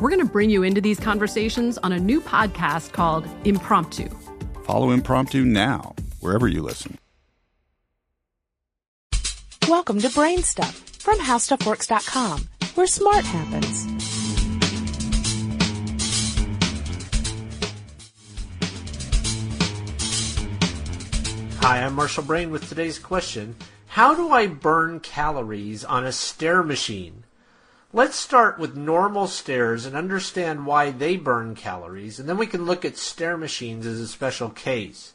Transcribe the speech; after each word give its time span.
We're 0.00 0.10
going 0.10 0.26
to 0.26 0.32
bring 0.32 0.50
you 0.50 0.64
into 0.64 0.80
these 0.80 0.98
conversations 0.98 1.78
on 1.78 1.92
a 1.92 2.00
new 2.00 2.20
podcast 2.20 2.92
called 2.92 3.28
Impromptu. 3.44 4.08
Follow 4.64 4.90
Impromptu 4.90 5.44
now, 5.44 5.94
wherever 6.18 6.48
you 6.48 6.62
listen. 6.62 6.98
Welcome 9.68 10.00
to 10.00 10.10
Brain 10.10 10.42
Stuff 10.42 10.74
from 10.98 11.18
HowStuffWorks.com, 11.18 12.48
where 12.74 12.86
smart 12.88 13.24
happens. 13.24 13.86
Hi, 21.60 21.82
I'm 21.82 21.94
Marshall 21.94 22.24
Brain 22.24 22.50
with 22.50 22.68
today's 22.68 22.98
question 22.98 23.54
How 23.86 24.14
do 24.14 24.30
I 24.30 24.48
burn 24.48 24.98
calories 24.98 25.84
on 25.84 26.04
a 26.04 26.10
stair 26.12 26.64
machine? 26.64 27.22
Let's 27.94 28.16
start 28.16 28.58
with 28.58 28.76
normal 28.76 29.28
stairs 29.28 29.86
and 29.86 29.94
understand 29.94 30.66
why 30.66 30.90
they 30.90 31.16
burn 31.16 31.54
calories, 31.54 32.18
and 32.18 32.28
then 32.28 32.36
we 32.36 32.48
can 32.48 32.66
look 32.66 32.84
at 32.84 32.96
stair 32.96 33.36
machines 33.36 33.86
as 33.86 34.00
a 34.00 34.08
special 34.08 34.50
case. 34.50 35.12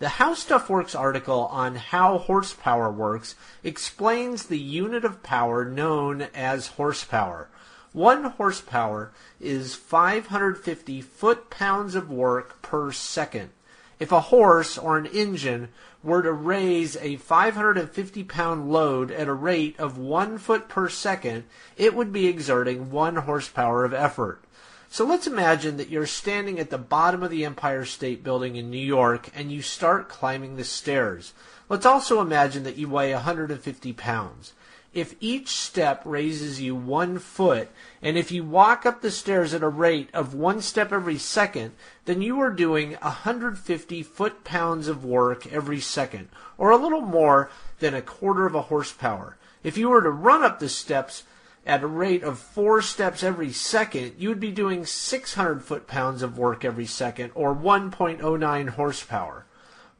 The 0.00 0.08
How 0.08 0.34
Stuff 0.34 0.68
Works 0.68 0.96
article 0.96 1.46
on 1.52 1.76
how 1.76 2.18
horsepower 2.18 2.90
works 2.90 3.36
explains 3.62 4.46
the 4.46 4.58
unit 4.58 5.04
of 5.04 5.22
power 5.22 5.64
known 5.64 6.22
as 6.34 6.66
horsepower. 6.66 7.48
One 7.92 8.24
horsepower 8.24 9.12
is 9.38 9.76
550 9.76 11.02
foot 11.02 11.48
pounds 11.48 11.94
of 11.94 12.10
work 12.10 12.60
per 12.60 12.90
second. 12.90 13.50
If 13.98 14.12
a 14.12 14.20
horse 14.20 14.76
or 14.76 14.98
an 14.98 15.06
engine 15.06 15.68
were 16.02 16.22
to 16.22 16.32
raise 16.32 16.96
a 16.98 17.16
550 17.16 18.24
pound 18.24 18.70
load 18.70 19.10
at 19.10 19.28
a 19.28 19.32
rate 19.32 19.78
of 19.78 19.98
one 19.98 20.38
foot 20.38 20.68
per 20.68 20.88
second, 20.88 21.44
it 21.76 21.94
would 21.94 22.12
be 22.12 22.26
exerting 22.26 22.90
one 22.90 23.16
horsepower 23.16 23.84
of 23.84 23.94
effort. 23.94 24.42
So 24.88 25.04
let's 25.04 25.26
imagine 25.26 25.78
that 25.78 25.88
you're 25.88 26.06
standing 26.06 26.60
at 26.60 26.70
the 26.70 26.78
bottom 26.78 27.22
of 27.22 27.30
the 27.30 27.44
Empire 27.44 27.84
State 27.84 28.22
Building 28.22 28.56
in 28.56 28.70
New 28.70 28.78
York 28.78 29.30
and 29.34 29.50
you 29.50 29.62
start 29.62 30.08
climbing 30.08 30.56
the 30.56 30.64
stairs. 30.64 31.32
Let's 31.68 31.86
also 31.86 32.20
imagine 32.20 32.62
that 32.64 32.76
you 32.76 32.88
weigh 32.88 33.12
150 33.12 33.92
pounds 33.94 34.52
if 34.96 35.14
each 35.20 35.48
step 35.48 36.00
raises 36.06 36.58
you 36.58 36.74
one 36.74 37.18
foot, 37.18 37.68
and 38.00 38.16
if 38.16 38.32
you 38.32 38.42
walk 38.42 38.86
up 38.86 39.02
the 39.02 39.10
stairs 39.10 39.52
at 39.52 39.62
a 39.62 39.68
rate 39.68 40.08
of 40.14 40.34
one 40.34 40.62
step 40.62 40.90
every 40.90 41.18
second, 41.18 41.72
then 42.06 42.22
you 42.22 42.40
are 42.40 42.50
doing 42.50 42.92
150 43.02 44.02
foot 44.02 44.42
pounds 44.42 44.88
of 44.88 45.04
work 45.04 45.52
every 45.52 45.80
second, 45.80 46.30
or 46.56 46.70
a 46.70 46.78
little 46.78 47.02
more 47.02 47.50
than 47.78 47.92
a 47.92 48.00
quarter 48.00 48.46
of 48.46 48.54
a 48.54 48.62
horsepower. 48.62 49.36
If 49.62 49.76
you 49.76 49.90
were 49.90 50.02
to 50.02 50.10
run 50.10 50.42
up 50.42 50.60
the 50.60 50.68
steps 50.70 51.24
at 51.66 51.82
a 51.82 51.86
rate 51.86 52.22
of 52.22 52.38
four 52.38 52.80
steps 52.80 53.22
every 53.22 53.52
second, 53.52 54.14
you 54.16 54.30
would 54.30 54.40
be 54.40 54.50
doing 54.50 54.86
600 54.86 55.62
foot 55.62 55.86
pounds 55.86 56.22
of 56.22 56.38
work 56.38 56.64
every 56.64 56.86
second, 56.86 57.32
or 57.34 57.54
1.09 57.54 58.68
horsepower. 58.70 59.44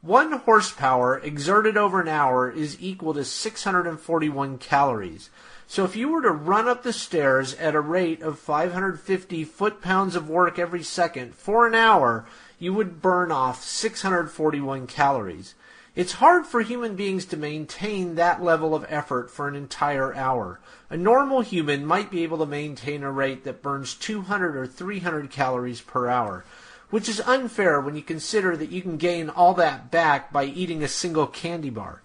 One 0.01 0.31
horsepower 0.33 1.17
exerted 1.17 1.75
over 1.75 1.99
an 1.99 2.07
hour 2.07 2.51
is 2.51 2.77
equal 2.79 3.15
to 3.15 3.25
641 3.25 4.59
calories. 4.59 5.31
So 5.65 5.85
if 5.85 5.95
you 5.95 6.09
were 6.09 6.21
to 6.21 6.29
run 6.29 6.67
up 6.67 6.83
the 6.83 6.93
stairs 6.93 7.55
at 7.55 7.73
a 7.73 7.81
rate 7.81 8.21
of 8.21 8.37
550 8.37 9.43
foot 9.43 9.81
pounds 9.81 10.15
of 10.15 10.29
work 10.29 10.59
every 10.59 10.83
second 10.83 11.33
for 11.33 11.65
an 11.65 11.73
hour, 11.73 12.27
you 12.59 12.75
would 12.75 13.01
burn 13.01 13.31
off 13.31 13.63
641 13.63 14.85
calories. 14.85 15.55
It's 15.95 16.13
hard 16.13 16.45
for 16.45 16.61
human 16.61 16.95
beings 16.95 17.25
to 17.25 17.35
maintain 17.35 18.13
that 18.15 18.43
level 18.43 18.75
of 18.75 18.85
effort 18.87 19.31
for 19.31 19.47
an 19.47 19.55
entire 19.55 20.13
hour. 20.13 20.59
A 20.91 20.95
normal 20.95 21.41
human 21.41 21.83
might 21.87 22.11
be 22.11 22.21
able 22.21 22.37
to 22.37 22.45
maintain 22.45 23.01
a 23.01 23.11
rate 23.11 23.43
that 23.45 23.63
burns 23.63 23.95
200 23.95 24.55
or 24.55 24.67
300 24.67 25.31
calories 25.31 25.81
per 25.81 26.07
hour 26.07 26.45
which 26.89 27.09
is 27.09 27.19
unfair 27.21 27.81
when 27.81 27.95
you 27.95 28.01
consider 28.01 28.55
that 28.55 28.71
you 28.71 28.81
can 28.81 28.97
gain 28.97 29.29
all 29.29 29.53
that 29.53 29.91
back 29.91 30.31
by 30.31 30.45
eating 30.45 30.83
a 30.83 30.87
single 30.87 31.27
candy 31.27 31.69
bar. 31.69 32.01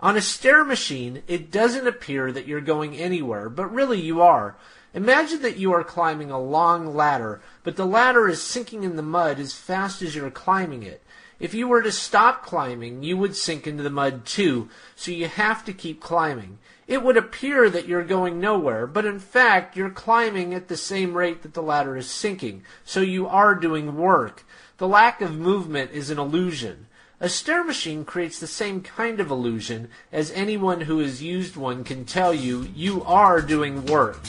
On 0.00 0.16
a 0.16 0.20
stair 0.20 0.64
machine, 0.64 1.22
it 1.26 1.50
doesn't 1.50 1.86
appear 1.86 2.30
that 2.30 2.46
you're 2.46 2.60
going 2.60 2.96
anywhere, 2.96 3.48
but 3.48 3.72
really 3.72 4.00
you 4.00 4.22
are. 4.22 4.56
Imagine 4.94 5.42
that 5.42 5.58
you 5.58 5.72
are 5.72 5.84
climbing 5.84 6.30
a 6.30 6.40
long 6.40 6.94
ladder, 6.94 7.40
but 7.62 7.76
the 7.76 7.86
ladder 7.86 8.28
is 8.28 8.42
sinking 8.42 8.84
in 8.84 8.96
the 8.96 9.02
mud 9.02 9.38
as 9.38 9.52
fast 9.52 10.00
as 10.02 10.14
you're 10.14 10.30
climbing 10.30 10.82
it. 10.82 11.02
If 11.38 11.54
you 11.54 11.68
were 11.68 11.82
to 11.82 11.92
stop 11.92 12.44
climbing, 12.44 13.04
you 13.04 13.16
would 13.16 13.36
sink 13.36 13.66
into 13.66 13.82
the 13.82 13.90
mud 13.90 14.24
too, 14.24 14.68
so 14.96 15.12
you 15.12 15.28
have 15.28 15.64
to 15.66 15.72
keep 15.72 16.00
climbing. 16.00 16.58
It 16.88 17.02
would 17.02 17.16
appear 17.16 17.68
that 17.70 17.86
you're 17.86 18.02
going 18.02 18.40
nowhere, 18.40 18.86
but 18.86 19.04
in 19.04 19.20
fact, 19.20 19.76
you're 19.76 19.90
climbing 19.90 20.54
at 20.54 20.68
the 20.68 20.76
same 20.76 21.14
rate 21.14 21.42
that 21.42 21.54
the 21.54 21.62
ladder 21.62 21.96
is 21.96 22.10
sinking, 22.10 22.64
so 22.84 23.00
you 23.00 23.28
are 23.28 23.54
doing 23.54 23.96
work. 23.96 24.44
The 24.78 24.88
lack 24.88 25.20
of 25.20 25.38
movement 25.38 25.92
is 25.92 26.08
an 26.10 26.18
illusion. 26.18 26.86
A 27.20 27.28
stair 27.28 27.64
machine 27.64 28.04
creates 28.04 28.38
the 28.38 28.46
same 28.46 28.80
kind 28.80 29.18
of 29.18 29.28
illusion, 29.28 29.88
as 30.12 30.30
anyone 30.30 30.82
who 30.82 31.00
has 31.00 31.20
used 31.20 31.56
one 31.56 31.82
can 31.82 32.04
tell 32.04 32.32
you, 32.32 32.68
you 32.76 33.02
are 33.02 33.42
doing 33.42 33.84
work. 33.86 34.24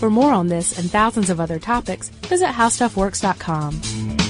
For 0.00 0.10
more 0.10 0.32
on 0.32 0.48
this 0.48 0.76
and 0.76 0.90
thousands 0.90 1.30
of 1.30 1.38
other 1.38 1.60
topics, 1.60 2.08
visit 2.08 2.48
howstuffworks.com. 2.48 4.23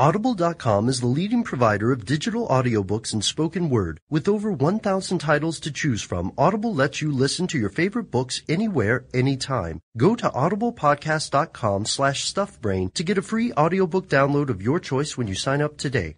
Audible.com 0.00 0.88
is 0.88 1.00
the 1.00 1.06
leading 1.06 1.42
provider 1.42 1.92
of 1.92 2.06
digital 2.06 2.48
audiobooks 2.48 3.12
and 3.12 3.22
spoken 3.22 3.68
word. 3.68 4.00
With 4.08 4.28
over 4.28 4.50
1,000 4.50 5.18
titles 5.18 5.60
to 5.60 5.70
choose 5.70 6.00
from, 6.00 6.32
Audible 6.38 6.74
lets 6.74 7.02
you 7.02 7.12
listen 7.12 7.46
to 7.48 7.58
your 7.58 7.68
favorite 7.68 8.10
books 8.10 8.40
anywhere, 8.48 9.04
anytime. 9.12 9.82
Go 9.98 10.16
to 10.16 10.30
audiblepodcast.com 10.30 11.84
slash 11.84 12.32
stuffbrain 12.32 12.94
to 12.94 13.04
get 13.04 13.18
a 13.18 13.22
free 13.22 13.52
audiobook 13.52 14.08
download 14.08 14.48
of 14.48 14.62
your 14.62 14.80
choice 14.80 15.18
when 15.18 15.26
you 15.26 15.34
sign 15.34 15.60
up 15.60 15.76
today. 15.76 16.16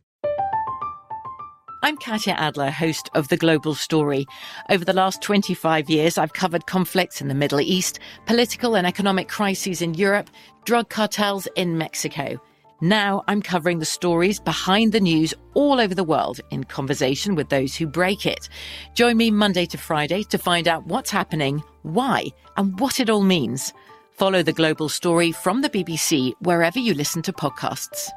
I'm 1.83 1.97
Katya 1.97 2.35
Adler, 2.35 2.71
host 2.71 3.11
of 3.17 3.27
The 3.27 3.37
Global 3.37 3.75
Story. 3.75 4.27
Over 4.71 4.85
the 4.85 4.93
last 4.93 5.23
25 5.23 5.91
years, 5.91 6.19
I've 6.19 6.35
covered 6.35 6.67
conflicts 6.67 7.21
in 7.21 7.27
the 7.27 7.35
Middle 7.35 7.61
East, 7.61 7.99
political 8.27 8.77
and 8.77 8.87
economic 8.87 9.29
crises 9.29 9.83
in 9.83 9.95
Europe, 9.95 10.31
drug 10.65 10.89
cartels 10.89 11.49
in 11.57 11.79
Mexico. 11.79 12.41
Now 12.83 13.23
I'm 13.29 13.43
covering 13.43 13.79
the 13.79 13.85
stories 13.85 14.41
behind 14.41 14.91
the 14.91 14.99
news 14.99 15.33
all 15.55 15.79
over 15.79 15.95
the 15.95 16.03
world 16.03 16.41
in 16.51 16.65
conversation 16.65 17.37
with 17.37 17.49
those 17.49 17.77
who 17.77 17.87
break 17.87 18.27
it. 18.27 18.49
Join 18.93 19.17
me 19.17 19.31
Monday 19.31 19.67
to 19.67 19.79
Friday 19.79 20.25
to 20.25 20.37
find 20.37 20.67
out 20.67 20.85
what's 20.89 21.09
happening, 21.09 21.63
why, 21.83 22.27
and 22.57 22.81
what 22.81 22.99
it 22.99 23.09
all 23.09 23.23
means. 23.23 23.73
Follow 24.11 24.43
the 24.43 24.53
global 24.53 24.89
story 24.89 25.31
from 25.31 25.63
the 25.63 25.71
BBC 25.71 26.33
wherever 26.41 26.81
you 26.81 26.93
listen 26.93 27.23
to 27.23 27.33
podcasts. 27.33 28.09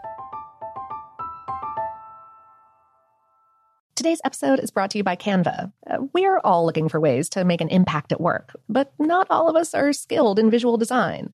Today's 3.96 4.20
episode 4.26 4.60
is 4.60 4.72
brought 4.72 4.90
to 4.92 4.98
you 4.98 5.04
by 5.04 5.16
Canva. 5.16 5.72
Uh, 5.86 5.98
we're 6.12 6.40
all 6.40 6.66
looking 6.66 6.90
for 6.90 7.00
ways 7.00 7.30
to 7.30 7.46
make 7.46 7.62
an 7.62 7.70
impact 7.70 8.12
at 8.12 8.20
work, 8.20 8.60
but 8.68 8.92
not 8.98 9.28
all 9.30 9.48
of 9.48 9.56
us 9.56 9.76
are 9.76 9.94
skilled 9.94 10.40
in 10.40 10.50
visual 10.50 10.76
design. 10.76 11.34